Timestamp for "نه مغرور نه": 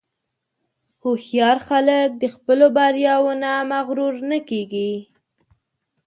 3.43-4.39